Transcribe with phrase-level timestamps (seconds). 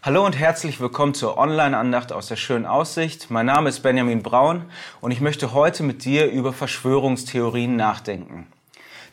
[0.00, 3.32] Hallo und herzlich willkommen zur Online-Andacht aus der schönen Aussicht.
[3.32, 4.66] Mein Name ist Benjamin Braun
[5.00, 8.46] und ich möchte heute mit dir über Verschwörungstheorien nachdenken.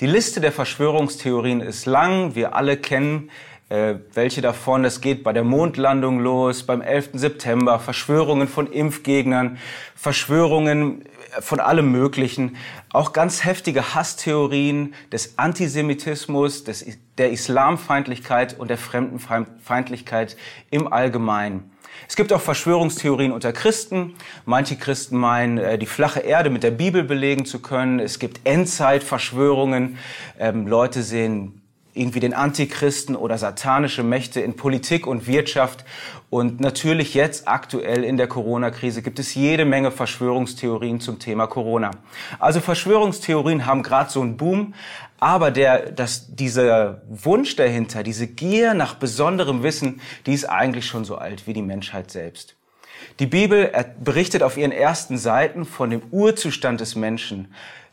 [0.00, 2.34] Die Liste der Verschwörungstheorien ist lang.
[2.34, 3.30] Wir alle kennen
[3.72, 4.84] äh, welche davon.
[4.84, 7.10] Es geht bei der Mondlandung los, beim 11.
[7.14, 9.56] September, Verschwörungen von Impfgegnern,
[9.94, 11.06] Verschwörungen
[11.40, 12.56] von allem Möglichen,
[12.92, 16.84] auch ganz heftige Hasstheorien des Antisemitismus, des,
[17.16, 20.36] der Islamfeindlichkeit und der Fremdenfeindlichkeit
[20.70, 21.70] im Allgemeinen.
[22.06, 24.16] Es gibt auch Verschwörungstheorien unter Christen.
[24.44, 28.00] Manche Christen meinen, äh, die flache Erde mit der Bibel belegen zu können.
[28.00, 29.96] Es gibt Endzeitverschwörungen.
[30.38, 31.61] Ähm, Leute sehen
[31.94, 35.84] irgendwie den Antichristen oder satanische Mächte in Politik und Wirtschaft.
[36.30, 41.90] Und natürlich jetzt aktuell in der Corona-Krise gibt es jede Menge Verschwörungstheorien zum Thema Corona.
[42.38, 44.72] Also Verschwörungstheorien haben gerade so einen Boom,
[45.20, 51.04] aber der, dass dieser Wunsch dahinter, diese Gier nach besonderem Wissen, die ist eigentlich schon
[51.04, 52.56] so alt wie die Menschheit selbst.
[53.18, 53.70] Die Bibel
[54.02, 57.48] berichtet auf ihren ersten Seiten von dem Urzustand des Menschen, äh,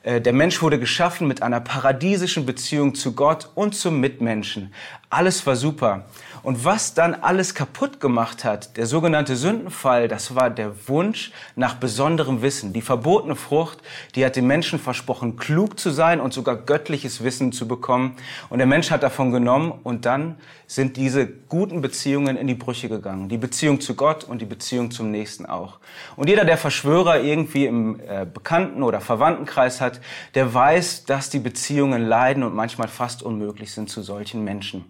[0.06, 4.74] der Mensch wurde geschaffen mit einer paradiesischen Beziehung zu Gott und zum Mitmenschen.
[5.10, 6.06] Alles war super.
[6.44, 11.76] Und was dann alles kaputt gemacht hat, der sogenannte Sündenfall, das war der Wunsch nach
[11.76, 12.74] besonderem Wissen.
[12.74, 13.80] Die verbotene Frucht,
[14.16, 18.16] die hat dem Menschen versprochen, klug zu sein und sogar göttliches Wissen zu bekommen.
[18.50, 20.38] Und der Mensch hat davon genommen und dann
[20.68, 23.28] sind diese guten Beziehungen in die Brüche gegangen.
[23.28, 25.80] Die Beziehung zu Gott und die Beziehung zum Nächsten auch.
[26.16, 30.00] Und jeder, der Verschwörer irgendwie im äh, Bekannten- oder Verwandtenkreis hat,
[30.36, 34.86] der weiß, dass die Beziehungen leiden und manchmal fast unmöglich sind zu solchen Menschen.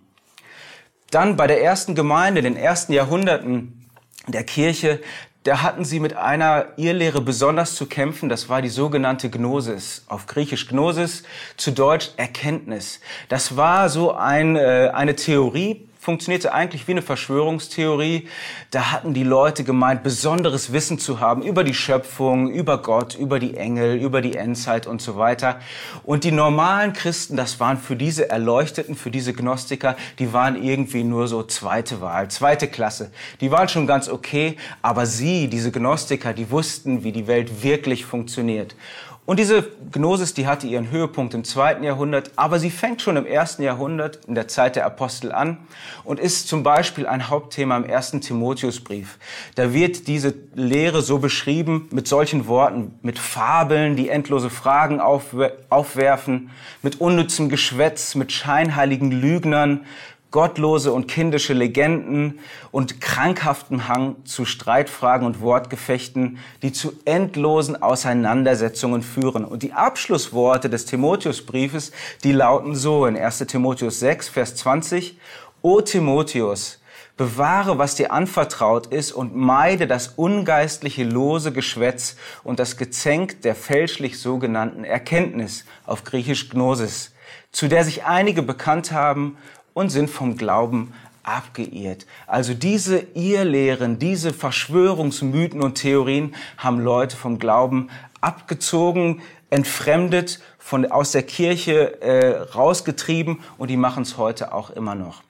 [1.11, 3.89] Dann bei der ersten Gemeinde, in den ersten Jahrhunderten
[4.27, 4.99] der Kirche,
[5.43, 8.29] da hatten sie mit einer Irrlehre besonders zu kämpfen.
[8.29, 10.03] Das war die sogenannte Gnosis.
[10.07, 11.23] Auf Griechisch Gnosis,
[11.57, 12.99] zu Deutsch Erkenntnis.
[13.29, 18.29] Das war so ein, äh, eine Theorie, funktionierte eigentlich wie eine Verschwörungstheorie.
[18.71, 23.37] Da hatten die Leute gemeint, besonderes Wissen zu haben über die Schöpfung, über Gott, über
[23.37, 25.59] die Engel, über die Endzeit und so weiter.
[26.03, 31.03] Und die normalen Christen, das waren für diese Erleuchteten, für diese Gnostiker, die waren irgendwie
[31.03, 33.11] nur so zweite Wahl, zweite Klasse.
[33.41, 38.05] Die waren schon ganz okay, aber sie, diese Gnostiker, die wussten, wie die Welt wirklich
[38.05, 38.73] funktioniert.
[39.29, 43.27] Und diese Gnosis, die hatte ihren Höhepunkt im zweiten Jahrhundert, aber sie fängt schon im
[43.27, 45.59] ersten Jahrhundert, in der Zeit der Apostel an
[46.03, 49.19] und ist zum Beispiel ein Hauptthema im ersten Timotheusbrief.
[49.53, 56.49] Da wird diese Lehre so beschrieben mit solchen Worten, mit Fabeln, die endlose Fragen aufwerfen,
[56.81, 59.85] mit unnützem Geschwätz, mit scheinheiligen Lügnern,
[60.31, 62.39] gottlose und kindische Legenden
[62.71, 69.43] und krankhaften Hang zu Streitfragen und Wortgefechten, die zu endlosen Auseinandersetzungen führen.
[69.43, 71.91] Und die Abschlussworte des Timotheusbriefes,
[72.23, 75.17] die lauten so in 1 Timotheus 6, Vers 20,
[75.61, 76.79] O Timotheus,
[77.19, 83.55] bewahre, was dir anvertraut ist und meide das ungeistliche lose Geschwätz und das Gezänk der
[83.55, 87.11] fälschlich sogenannten Erkenntnis auf Griechisch Gnosis,
[87.51, 89.37] zu der sich einige bekannt haben
[89.73, 90.93] und sind vom Glauben
[91.23, 92.05] abgeirrt.
[92.27, 97.89] Also diese Irrlehren, diese Verschwörungsmythen und Theorien haben Leute vom Glauben
[98.21, 104.95] abgezogen, entfremdet, von, aus der Kirche äh, rausgetrieben und die machen es heute auch immer
[104.95, 105.23] noch.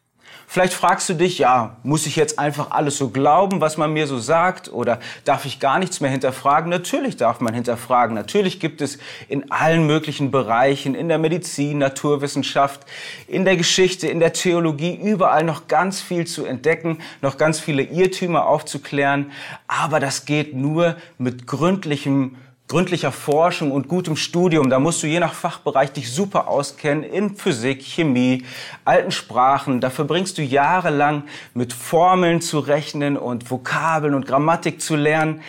[0.52, 4.08] Vielleicht fragst du dich, ja, muss ich jetzt einfach alles so glauben, was man mir
[4.08, 4.74] so sagt?
[4.74, 6.72] Oder darf ich gar nichts mehr hinterfragen?
[6.72, 8.16] Natürlich darf man hinterfragen.
[8.16, 8.98] Natürlich gibt es
[9.28, 12.82] in allen möglichen Bereichen, in der Medizin, Naturwissenschaft,
[13.28, 17.84] in der Geschichte, in der Theologie, überall noch ganz viel zu entdecken, noch ganz viele
[17.84, 19.32] Irrtümer aufzuklären.
[19.68, 22.38] Aber das geht nur mit gründlichem
[22.70, 24.70] gründlicher Forschung und gutem Studium.
[24.70, 28.46] Da musst du je nach Fachbereich dich super auskennen in Physik, Chemie,
[28.86, 29.82] alten Sprachen.
[29.82, 31.24] Da verbringst du jahrelang
[31.56, 35.42] mit Formeln zu rechnen und Vokabeln und Grammatik zu lernen.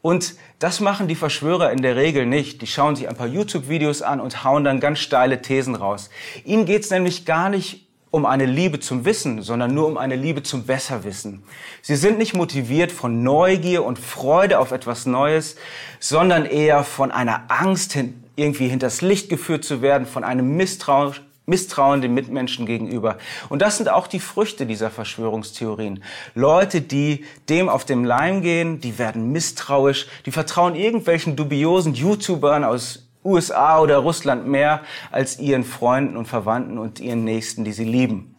[0.00, 2.62] Und das machen die Verschwörer in der Regel nicht.
[2.62, 6.08] Die schauen sich ein paar YouTube-Videos an und hauen dann ganz steile Thesen raus.
[6.44, 7.83] Ihnen geht's nämlich gar nicht
[8.14, 11.42] um eine Liebe zum Wissen, sondern nur um eine Liebe zum Besserwissen.
[11.82, 15.56] Sie sind nicht motiviert von Neugier und Freude auf etwas Neues,
[15.98, 17.98] sondern eher von einer Angst,
[18.36, 21.14] irgendwie hinters Licht geführt zu werden, von einem Misstrauen,
[21.46, 23.18] Misstrauen den Mitmenschen gegenüber.
[23.48, 26.04] Und das sind auch die Früchte dieser Verschwörungstheorien.
[26.36, 32.62] Leute, die dem auf dem Leim gehen, die werden misstrauisch, die vertrauen irgendwelchen dubiosen YouTubern
[32.62, 37.84] aus USA oder Russland mehr als ihren Freunden und Verwandten und ihren Nächsten, die sie
[37.84, 38.36] lieben.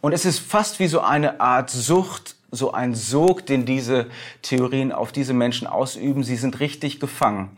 [0.00, 4.06] Und es ist fast wie so eine Art Sucht, so ein Sog, den diese
[4.42, 6.24] Theorien auf diese Menschen ausüben.
[6.24, 7.56] Sie sind richtig gefangen.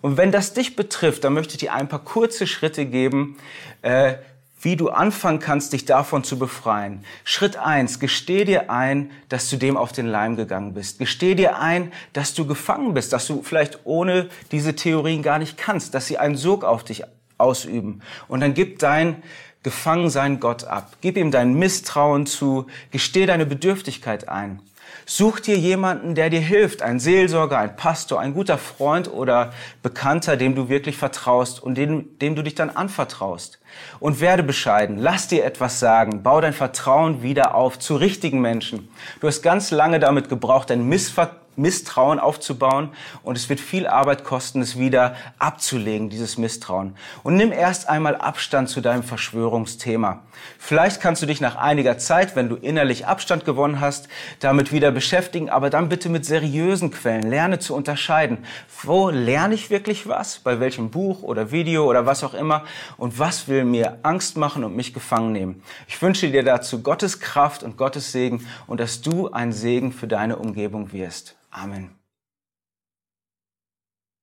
[0.00, 3.36] Und wenn das dich betrifft, dann möchte ich dir ein paar kurze Schritte geben,
[3.82, 4.14] äh,
[4.62, 7.04] wie du anfangen kannst, dich davon zu befreien.
[7.24, 10.98] Schritt eins: Gesteh dir ein, dass du dem auf den Leim gegangen bist.
[10.98, 15.58] Gesteh dir ein, dass du gefangen bist, dass du vielleicht ohne diese Theorien gar nicht
[15.58, 17.04] kannst, dass sie einen Sog auf dich
[17.38, 18.02] ausüben.
[18.28, 19.22] Und dann gib dein
[19.62, 20.96] Gefangensein Gott ab.
[21.00, 22.66] Gib ihm dein Misstrauen zu.
[22.90, 24.60] Gesteh deine Bedürftigkeit ein.
[25.04, 29.52] Such dir jemanden, der dir hilft, ein Seelsorger, ein Pastor, ein guter Freund oder
[29.82, 33.58] Bekannter, dem du wirklich vertraust und dem, dem du dich dann anvertraust.
[34.00, 38.88] Und werde bescheiden, lass dir etwas sagen, bau dein Vertrauen wieder auf zu richtigen Menschen.
[39.20, 42.90] Du hast ganz lange damit gebraucht, dein Missvertrauen Misstrauen aufzubauen
[43.22, 46.96] und es wird viel Arbeit kosten, es wieder abzulegen, dieses Misstrauen.
[47.22, 50.22] Und nimm erst einmal Abstand zu deinem Verschwörungsthema.
[50.58, 54.08] Vielleicht kannst du dich nach einiger Zeit, wenn du innerlich Abstand gewonnen hast,
[54.40, 57.28] damit wieder beschäftigen, aber dann bitte mit seriösen Quellen.
[57.28, 58.38] Lerne zu unterscheiden.
[58.82, 60.38] Wo lerne ich wirklich was?
[60.38, 62.64] Bei welchem Buch oder Video oder was auch immer?
[62.96, 65.62] Und was will mir Angst machen und mich gefangen nehmen?
[65.86, 70.06] Ich wünsche dir dazu Gottes Kraft und Gottes Segen und dass du ein Segen für
[70.06, 71.36] deine Umgebung wirst.
[71.52, 72.01] Amen.